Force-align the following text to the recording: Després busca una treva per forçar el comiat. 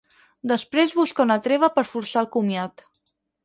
Després 0.51 0.93
busca 1.01 1.27
una 1.27 1.39
treva 1.49 1.71
per 1.77 1.87
forçar 1.93 2.25
el 2.27 2.33
comiat. 2.41 2.89